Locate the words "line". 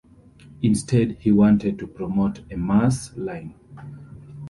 3.15-3.53